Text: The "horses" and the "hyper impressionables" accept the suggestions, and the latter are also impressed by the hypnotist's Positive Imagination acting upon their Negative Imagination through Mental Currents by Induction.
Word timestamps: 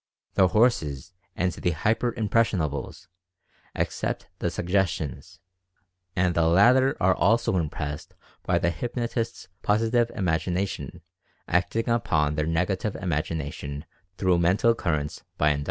The 0.33 0.47
"horses" 0.47 1.13
and 1.35 1.51
the 1.51 1.69
"hyper 1.69 2.11
impressionables" 2.13 3.05
accept 3.75 4.29
the 4.39 4.49
suggestions, 4.49 5.39
and 6.15 6.33
the 6.33 6.47
latter 6.47 6.97
are 6.99 7.13
also 7.13 7.55
impressed 7.57 8.15
by 8.41 8.57
the 8.57 8.71
hypnotist's 8.71 9.47
Positive 9.61 10.09
Imagination 10.15 11.01
acting 11.47 11.87
upon 11.87 12.33
their 12.33 12.47
Negative 12.47 12.95
Imagination 12.95 13.85
through 14.17 14.39
Mental 14.39 14.73
Currents 14.73 15.23
by 15.37 15.49
Induction. 15.51 15.59